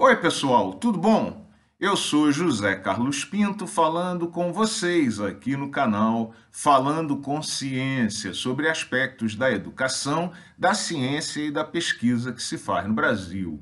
Oi, 0.00 0.14
pessoal, 0.14 0.74
tudo 0.74 0.96
bom? 0.96 1.50
Eu 1.80 1.96
sou 1.96 2.30
José 2.30 2.76
Carlos 2.76 3.24
Pinto 3.24 3.66
falando 3.66 4.28
com 4.28 4.52
vocês 4.52 5.18
aqui 5.18 5.56
no 5.56 5.72
canal 5.72 6.32
Falando 6.52 7.16
com 7.16 7.42
Ciência 7.42 8.32
sobre 8.32 8.68
aspectos 8.68 9.34
da 9.34 9.50
educação, 9.50 10.30
da 10.56 10.72
ciência 10.72 11.40
e 11.40 11.50
da 11.50 11.64
pesquisa 11.64 12.32
que 12.32 12.40
se 12.40 12.56
faz 12.56 12.86
no 12.86 12.94
Brasil. 12.94 13.60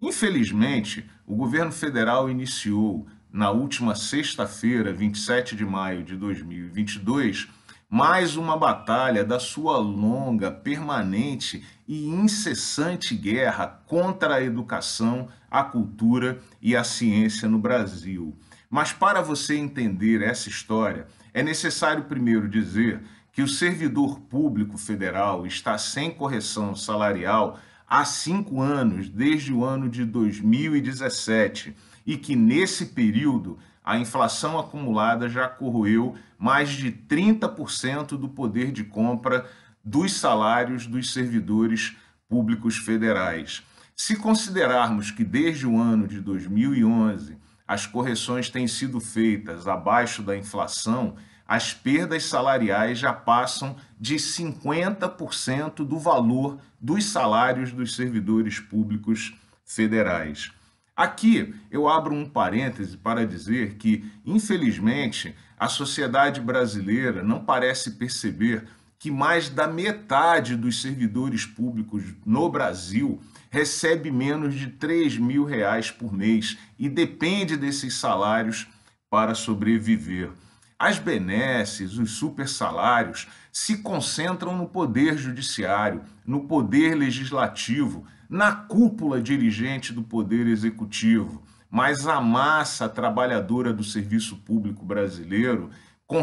Infelizmente, 0.00 1.06
o 1.26 1.36
governo 1.36 1.70
federal 1.70 2.30
iniciou 2.30 3.06
na 3.30 3.50
última 3.50 3.94
sexta-feira, 3.94 4.90
27 4.90 5.54
de 5.54 5.66
maio 5.66 6.02
de 6.02 6.16
2022, 6.16 7.46
mais 7.90 8.36
uma 8.36 8.54
batalha 8.54 9.24
da 9.24 9.40
sua 9.40 9.78
longa, 9.78 10.50
permanente 10.50 11.64
e 11.86 12.06
incessante 12.06 13.14
guerra 13.16 13.66
contra 13.86 14.34
a 14.34 14.42
educação, 14.42 15.28
a 15.50 15.64
cultura 15.64 16.38
e 16.60 16.76
a 16.76 16.84
ciência 16.84 17.48
no 17.48 17.58
Brasil. 17.58 18.36
Mas 18.68 18.92
para 18.92 19.22
você 19.22 19.56
entender 19.56 20.20
essa 20.20 20.50
história, 20.50 21.06
é 21.32 21.42
necessário 21.42 22.04
primeiro 22.04 22.46
dizer 22.46 23.00
que 23.32 23.40
o 23.40 23.48
servidor 23.48 24.20
público 24.20 24.76
federal 24.76 25.46
está 25.46 25.78
sem 25.78 26.10
correção 26.10 26.76
salarial 26.76 27.58
há 27.88 28.04
cinco 28.04 28.60
anos, 28.60 29.08
desde 29.08 29.50
o 29.50 29.64
ano 29.64 29.88
de 29.88 30.04
2017, 30.04 31.74
e 32.06 32.18
que 32.18 32.36
nesse 32.36 32.86
período 32.86 33.58
a 33.88 33.96
inflação 33.96 34.58
acumulada 34.58 35.30
já 35.30 35.48
corroeu 35.48 36.14
mais 36.38 36.68
de 36.68 36.92
30% 36.92 38.18
do 38.18 38.28
poder 38.28 38.70
de 38.70 38.84
compra 38.84 39.48
dos 39.82 40.12
salários 40.12 40.86
dos 40.86 41.10
servidores 41.14 41.96
públicos 42.28 42.76
federais. 42.76 43.62
Se 43.96 44.14
considerarmos 44.14 45.10
que 45.10 45.24
desde 45.24 45.66
o 45.66 45.80
ano 45.80 46.06
de 46.06 46.20
2011 46.20 47.38
as 47.66 47.86
correções 47.86 48.50
têm 48.50 48.68
sido 48.68 49.00
feitas 49.00 49.66
abaixo 49.66 50.22
da 50.22 50.36
inflação, 50.36 51.16
as 51.46 51.72
perdas 51.72 52.24
salariais 52.24 52.98
já 52.98 53.14
passam 53.14 53.74
de 53.98 54.16
50% 54.16 55.76
do 55.76 55.98
valor 55.98 56.58
dos 56.78 57.06
salários 57.06 57.72
dos 57.72 57.96
servidores 57.96 58.60
públicos 58.60 59.34
federais. 59.64 60.52
Aqui 60.98 61.54
eu 61.70 61.88
abro 61.88 62.12
um 62.12 62.28
parêntese 62.28 62.96
para 62.96 63.24
dizer 63.24 63.74
que, 63.74 64.04
infelizmente, 64.26 65.32
a 65.56 65.68
sociedade 65.68 66.40
brasileira 66.40 67.22
não 67.22 67.44
parece 67.44 67.92
perceber 67.92 68.66
que 68.98 69.08
mais 69.08 69.48
da 69.48 69.68
metade 69.68 70.56
dos 70.56 70.82
servidores 70.82 71.46
públicos 71.46 72.02
no 72.26 72.50
Brasil 72.50 73.22
recebe 73.48 74.10
menos 74.10 74.56
de 74.56 74.70
3 74.70 75.18
mil 75.18 75.44
reais 75.44 75.88
por 75.88 76.12
mês 76.12 76.58
e 76.76 76.88
depende 76.88 77.56
desses 77.56 77.94
salários 77.94 78.66
para 79.08 79.36
sobreviver. 79.36 80.32
As 80.78 80.96
benesses, 80.96 81.98
os 81.98 82.12
super 82.12 82.48
salários, 82.48 83.26
se 83.50 83.78
concentram 83.78 84.56
no 84.56 84.68
poder 84.68 85.18
judiciário, 85.18 86.02
no 86.24 86.44
poder 86.44 86.94
legislativo, 86.94 88.06
na 88.30 88.52
cúpula 88.52 89.20
dirigente 89.20 89.92
do 89.92 90.02
Poder 90.04 90.46
Executivo, 90.46 91.42
mas 91.68 92.06
a 92.06 92.20
massa 92.20 92.88
trabalhadora 92.88 93.72
do 93.72 93.82
serviço 93.82 94.36
público 94.36 94.84
brasileiro 94.84 95.70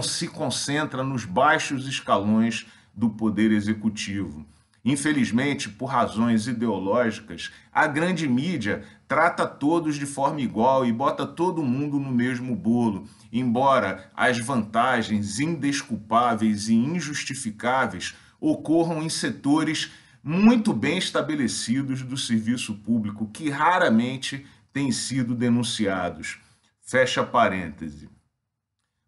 se 0.02 0.28
concentra 0.30 1.03
nos 1.03 1.26
baixos 1.26 1.86
escalões 1.86 2.66
do 2.95 3.09
Poder 3.09 3.52
Executivo. 3.52 4.45
Infelizmente, 4.86 5.67
por 5.67 5.88
razões 5.88 6.45
ideológicas, 6.45 7.52
a 7.73 7.88
grande 7.88 8.28
mídia 8.28 8.83
trata 9.08 9.47
todos 9.47 9.95
de 9.95 10.05
forma 10.05 10.39
igual 10.39 10.86
e 10.86 10.94
bota 10.94 11.25
todo 11.25 11.64
mundo 11.64 12.00
no 12.00 12.11
mesmo 12.11 12.55
bolo, 12.55 13.08
embora 13.33 14.11
as 14.16 14.38
vantagens 14.38 15.39
indesculpáveis 15.39 16.70
e 16.70 16.76
injustificáveis 16.76 18.15
ocorram 18.39 19.02
em 19.02 19.09
setores 19.09 19.92
muito 20.23 20.71
bem 20.71 20.99
estabelecidos 20.99 22.04
do 22.04 22.15
serviço 22.15 22.76
público 22.76 23.27
que 23.33 23.49
raramente 23.49 24.45
têm 24.71 24.92
sido 24.92 25.33
denunciados. 25.33 26.38
Fecha 26.80 27.23
parêntese. 27.23 28.08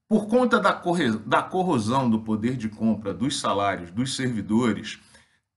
Por 0.09 0.27
conta 0.27 0.59
da, 0.59 0.81
da 1.25 1.43
corrosão 1.43 2.09
do 2.09 2.21
poder 2.21 2.55
de 2.55 2.69
compra 2.69 3.13
dos 3.13 3.39
salários 3.39 3.91
dos 3.91 4.15
servidores, 4.15 4.99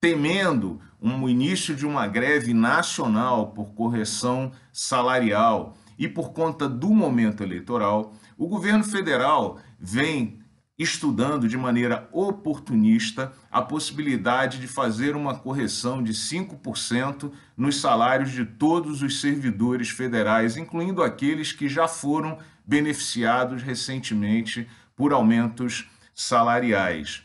temendo 0.01 0.81
um 1.01 1.29
início 1.29 1.77
de 1.77 1.87
uma 1.87 2.07
greve 2.07 2.55
nacional 2.55 3.49
por 3.49 3.75
correção 3.75 4.51
salarial 4.73 5.77
e 5.99 6.09
por 6.09 6.33
conta 6.33 6.69
do 6.69 6.89
momento 6.89 7.43
eleitoral, 7.43 8.15
o 8.39 8.49
governo 8.49 8.83
federal 8.83 9.59
vem 9.79 10.41
estudando 10.79 11.47
de 11.47 11.59
maneira 11.59 12.09
oportunista 12.11 13.35
a 13.51 13.61
possibilidade 13.61 14.59
de 14.59 14.67
fazer 14.67 15.15
uma 15.15 15.39
correção 15.39 16.03
de 16.03 16.15
5% 16.15 17.31
nos 17.55 17.79
salários 17.79 18.31
de 18.31 18.47
todos 18.47 19.03
os 19.03 19.21
servidores 19.21 19.91
federais, 19.91 20.57
incluindo 20.57 21.03
aqueles 21.03 21.53
que 21.53 21.69
já 21.69 21.87
foram 21.87 22.39
beneficiados 22.65 23.63
recentemente 23.63 24.67
por 24.97 25.13
aumentos 25.13 25.87
salariais. 26.15 27.25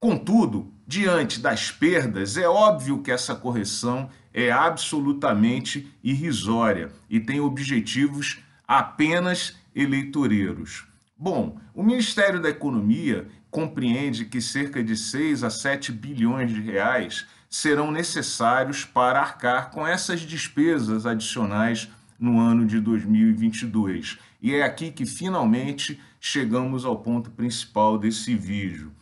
Contudo, 0.00 0.72
diante 0.92 1.40
das 1.40 1.70
perdas, 1.70 2.36
é 2.36 2.46
óbvio 2.46 3.02
que 3.02 3.10
essa 3.10 3.34
correção 3.34 4.10
é 4.30 4.52
absolutamente 4.52 5.90
irrisória 6.04 6.92
e 7.08 7.18
tem 7.18 7.40
objetivos 7.40 8.40
apenas 8.68 9.56
eleitoreiros. 9.74 10.84
Bom, 11.16 11.58
o 11.74 11.82
Ministério 11.82 12.42
da 12.42 12.50
Economia 12.50 13.26
compreende 13.50 14.26
que 14.26 14.38
cerca 14.38 14.84
de 14.84 14.94
6 14.94 15.42
a 15.42 15.48
7 15.48 15.92
bilhões 15.92 16.52
de 16.52 16.60
reais 16.60 17.26
serão 17.48 17.90
necessários 17.90 18.84
para 18.84 19.18
arcar 19.18 19.70
com 19.70 19.86
essas 19.86 20.20
despesas 20.20 21.06
adicionais 21.06 21.88
no 22.20 22.38
ano 22.38 22.66
de 22.66 22.78
2022. 22.78 24.18
E 24.42 24.54
é 24.54 24.62
aqui 24.62 24.90
que 24.90 25.06
finalmente 25.06 25.98
chegamos 26.20 26.84
ao 26.84 26.98
ponto 26.98 27.30
principal 27.30 27.96
desse 27.96 28.34
vídeo. 28.34 28.92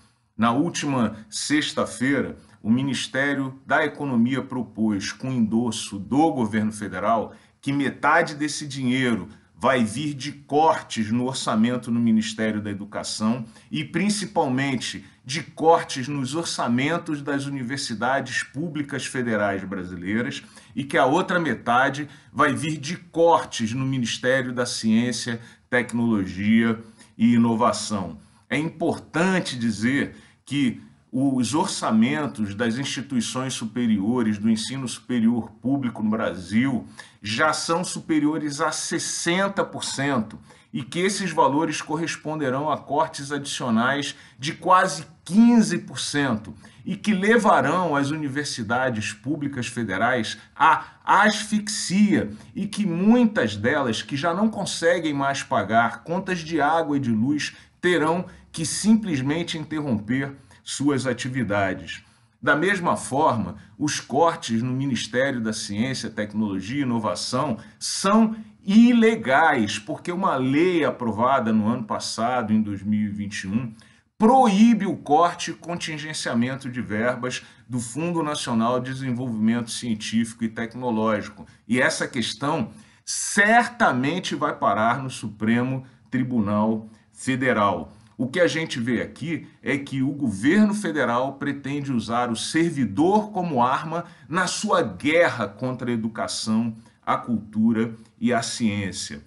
Na 0.41 0.53
última 0.53 1.19
sexta-feira, 1.28 2.39
o 2.62 2.71
Ministério 2.71 3.61
da 3.67 3.84
Economia 3.84 4.43
propôs, 4.43 5.12
com 5.12 5.31
endosso 5.31 5.99
do 5.99 6.33
governo 6.33 6.73
federal, 6.73 7.34
que 7.61 7.71
metade 7.71 8.34
desse 8.34 8.67
dinheiro 8.67 9.28
vai 9.55 9.84
vir 9.84 10.15
de 10.15 10.33
cortes 10.33 11.11
no 11.11 11.27
orçamento 11.27 11.91
no 11.91 12.01
Ministério 12.01 12.62
da 12.62 12.71
Educação 12.71 13.45
e 13.71 13.84
principalmente 13.84 15.05
de 15.27 15.43
cortes 15.43 16.09
nos 16.09 16.34
orçamentos 16.34 17.21
das 17.21 17.45
universidades 17.45 18.43
públicas 18.43 19.05
federais 19.05 19.62
brasileiras 19.62 20.43
e 20.75 20.84
que 20.84 20.97
a 20.97 21.05
outra 21.05 21.39
metade 21.39 22.09
vai 22.33 22.55
vir 22.55 22.78
de 22.78 22.97
cortes 22.97 23.75
no 23.75 23.84
Ministério 23.84 24.55
da 24.55 24.65
Ciência, 24.65 25.39
Tecnologia 25.69 26.81
e 27.19 27.34
Inovação. 27.34 28.17
É 28.49 28.57
importante 28.57 29.57
dizer 29.57 30.17
que 30.50 30.83
os 31.12 31.55
orçamentos 31.55 32.56
das 32.56 32.77
instituições 32.77 33.55
superiores 33.55 34.37
do 34.37 34.50
ensino 34.50 34.88
superior 34.88 35.49
público 35.62 36.03
no 36.03 36.11
Brasil 36.11 36.88
já 37.22 37.53
são 37.53 37.84
superiores 37.84 38.60
a 38.60 38.71
60% 38.71 40.37
e 40.72 40.83
que 40.83 40.99
esses 40.99 41.31
valores 41.31 41.81
corresponderão 41.81 42.69
a 42.69 42.77
cortes 42.77 43.31
adicionais 43.31 44.16
de 44.41 44.53
quase 44.53 45.06
15% 45.25 46.53
e 46.84 46.97
que 46.97 47.15
levarão 47.15 47.94
as 47.94 48.10
universidades 48.10 49.12
públicas 49.12 49.69
federais 49.69 50.37
à 50.56 50.84
asfixia 51.05 52.33
e 52.57 52.66
que 52.66 52.84
muitas 52.84 53.54
delas 53.54 54.03
que 54.03 54.16
já 54.16 54.34
não 54.34 54.51
conseguem 54.51 55.15
mais 55.15 55.45
pagar 55.45 56.03
contas 56.03 56.41
de 56.41 56.60
água 56.60 56.97
e 56.97 57.01
de 57.01 57.13
luz 57.13 57.54
terão 57.80 58.27
que 58.53 58.67
simplesmente 58.67 59.59
interromper 59.59 60.37
suas 60.63 61.07
atividades. 61.07 62.05
Da 62.43 62.57
mesma 62.57 62.97
forma, 62.97 63.57
os 63.79 64.01
cortes 64.01 64.63
no 64.63 64.73
Ministério 64.73 65.41
da 65.41 65.53
Ciência, 65.53 66.09
Tecnologia 66.09 66.79
e 66.79 66.83
Inovação 66.83 67.59
são 67.79 68.35
ilegais, 68.65 69.79
porque 69.79 70.11
uma 70.11 70.37
lei 70.37 70.85
aprovada 70.85 71.53
no 71.53 71.69
ano 71.69 71.85
passado, 71.85 72.53
em 72.53 72.63
2021, 72.63 73.75
proíbe 74.19 74.87
o 74.87 74.97
corte 74.97 75.51
e 75.51 75.55
contingenciamento 75.55 76.71
de 76.71 76.81
verbas 76.81 77.43
do 77.69 77.79
Fundo 77.79 78.23
Nacional 78.23 78.81
de 78.81 78.93
Desenvolvimento 78.93 79.71
Científico 79.71 80.45
e 80.45 80.49
Tecnológico. 80.49 81.47
E 81.67 81.81
essa 81.81 82.07
questão 82.07 82.71
certamente 83.05 84.35
vai 84.35 84.55
parar 84.55 85.03
no 85.03 85.11
Supremo 85.11 85.85
Tribunal 86.11 86.89
Federal. 87.13 87.93
O 88.21 88.28
que 88.28 88.39
a 88.39 88.47
gente 88.47 88.78
vê 88.78 89.01
aqui 89.01 89.49
é 89.63 89.78
que 89.78 90.03
o 90.03 90.13
governo 90.13 90.75
federal 90.75 91.39
pretende 91.39 91.91
usar 91.91 92.31
o 92.31 92.37
servidor 92.37 93.31
como 93.33 93.63
arma 93.63 94.05
na 94.28 94.47
sua 94.47 94.83
guerra 94.83 95.49
contra 95.49 95.91
a 95.91 95.95
educação, 95.95 96.77
a 97.03 97.17
cultura 97.17 97.95
e 98.21 98.31
a 98.31 98.43
ciência. 98.43 99.22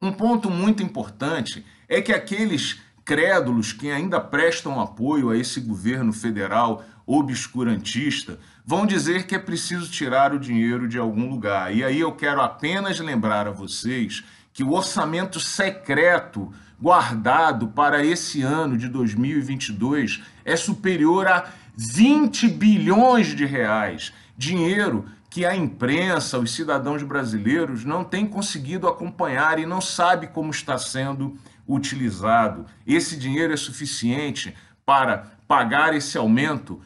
Um 0.00 0.12
ponto 0.12 0.48
muito 0.48 0.84
importante 0.84 1.66
é 1.88 2.00
que 2.00 2.12
aqueles 2.12 2.80
crédulos 3.04 3.72
que 3.72 3.90
ainda 3.90 4.20
prestam 4.20 4.80
apoio 4.80 5.30
a 5.30 5.36
esse 5.36 5.58
governo 5.58 6.12
federal 6.12 6.84
obscurantista 7.04 8.38
vão 8.64 8.86
dizer 8.86 9.26
que 9.26 9.34
é 9.34 9.38
preciso 9.40 9.90
tirar 9.90 10.32
o 10.32 10.38
dinheiro 10.38 10.86
de 10.86 10.96
algum 10.96 11.28
lugar. 11.28 11.74
E 11.74 11.82
aí 11.82 11.98
eu 11.98 12.12
quero 12.12 12.40
apenas 12.40 13.00
lembrar 13.00 13.48
a 13.48 13.50
vocês 13.50 14.22
que 14.52 14.62
o 14.62 14.72
orçamento 14.72 15.40
secreto 15.40 16.52
guardado 16.80 17.68
para 17.68 18.04
esse 18.04 18.42
ano 18.42 18.76
de 18.76 18.88
2022 18.88 20.22
é 20.44 20.56
superior 20.56 21.28
a 21.28 21.46
20 21.76 22.48
bilhões 22.48 23.28
de 23.34 23.44
reais. 23.44 24.12
Dinheiro 24.36 25.06
que 25.30 25.46
a 25.46 25.56
imprensa, 25.56 26.38
os 26.38 26.52
cidadãos 26.52 27.02
brasileiros 27.02 27.84
não 27.84 28.04
têm 28.04 28.26
conseguido 28.26 28.86
acompanhar 28.86 29.58
e 29.58 29.64
não 29.64 29.80
sabe 29.80 30.26
como 30.26 30.50
está 30.50 30.76
sendo 30.76 31.38
utilizado. 31.66 32.66
Esse 32.86 33.16
dinheiro 33.16 33.52
é 33.52 33.56
suficiente 33.56 34.54
para 34.84 35.32
pagar 35.48 35.94
esse 35.94 36.18
aumento 36.18 36.80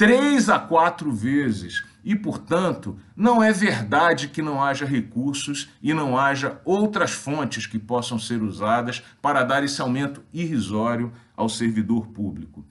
três 0.00 0.48
a 0.48 0.58
quatro 0.58 1.12
vezes. 1.12 1.84
E, 2.02 2.16
portanto, 2.16 2.96
não 3.14 3.42
é 3.42 3.52
verdade 3.52 4.28
que 4.28 4.40
não 4.40 4.64
haja 4.64 4.86
recursos 4.86 5.68
e 5.82 5.92
não 5.92 6.16
haja 6.16 6.58
outras 6.64 7.10
fontes 7.10 7.66
que 7.66 7.78
possam 7.78 8.18
ser 8.18 8.40
usadas 8.40 9.02
para 9.20 9.44
dar 9.44 9.62
esse 9.62 9.78
aumento 9.82 10.24
irrisório 10.32 11.12
ao 11.36 11.50
servidor 11.50 12.06
público. 12.06 12.64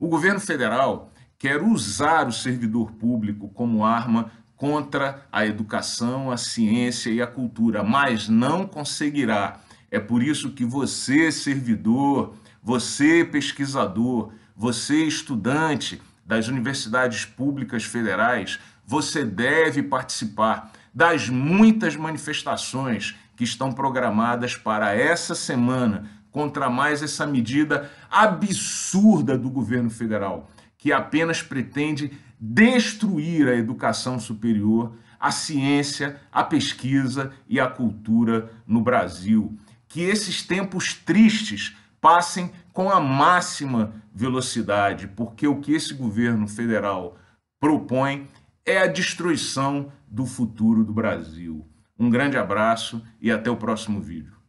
O 0.00 0.08
governo 0.08 0.40
federal 0.40 1.12
quer 1.38 1.62
usar 1.62 2.26
o 2.26 2.32
servidor 2.32 2.90
público 2.90 3.48
como 3.50 3.84
arma 3.84 4.32
contra 4.56 5.24
a 5.30 5.46
educação, 5.46 6.32
a 6.32 6.36
ciência 6.36 7.10
e 7.10 7.22
a 7.22 7.28
cultura, 7.28 7.84
mas 7.84 8.28
não 8.28 8.66
conseguirá. 8.66 9.60
É 9.88 10.00
por 10.00 10.20
isso 10.20 10.50
que 10.50 10.64
você, 10.64 11.30
servidor, 11.30 12.34
você, 12.60 13.24
pesquisador, 13.24 14.32
você, 14.56 15.04
estudante, 15.04 16.02
das 16.24 16.48
universidades 16.48 17.24
públicas 17.24 17.84
federais, 17.84 18.58
você 18.86 19.24
deve 19.24 19.82
participar 19.82 20.72
das 20.94 21.28
muitas 21.28 21.96
manifestações 21.96 23.16
que 23.36 23.44
estão 23.44 23.72
programadas 23.72 24.54
para 24.56 24.94
essa 24.94 25.34
semana 25.34 26.10
contra 26.30 26.70
mais 26.70 27.02
essa 27.02 27.26
medida 27.26 27.90
absurda 28.10 29.36
do 29.36 29.50
governo 29.50 29.90
federal, 29.90 30.50
que 30.78 30.92
apenas 30.92 31.42
pretende 31.42 32.12
destruir 32.40 33.48
a 33.48 33.54
educação 33.54 34.18
superior, 34.18 34.96
a 35.20 35.30
ciência, 35.30 36.20
a 36.32 36.42
pesquisa 36.42 37.32
e 37.48 37.60
a 37.60 37.68
cultura 37.68 38.50
no 38.66 38.80
Brasil. 38.80 39.56
Que 39.86 40.00
esses 40.00 40.42
tempos 40.42 40.94
tristes 40.94 41.76
passem 42.00 42.50
com 42.72 42.90
a 42.90 43.00
máxima 43.00 43.92
velocidade, 44.14 45.08
porque 45.08 45.46
o 45.46 45.60
que 45.60 45.72
esse 45.72 45.94
governo 45.94 46.48
federal 46.48 47.16
propõe 47.60 48.28
é 48.64 48.78
a 48.78 48.86
destruição 48.86 49.92
do 50.06 50.26
futuro 50.26 50.84
do 50.84 50.92
Brasil. 50.92 51.66
Um 51.98 52.10
grande 52.10 52.36
abraço 52.36 53.02
e 53.20 53.30
até 53.30 53.50
o 53.50 53.56
próximo 53.56 54.00
vídeo. 54.00 54.41